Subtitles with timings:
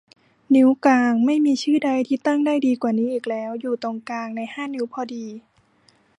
[0.55, 5.25] นิ้วกลาง ไม่มีชื่อใดที่ตั้งได้ดีกว่านี้อีกแล้ว อยู่ตรงกลางในห้านิ้วพอดี